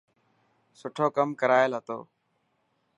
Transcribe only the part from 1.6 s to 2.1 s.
هتو.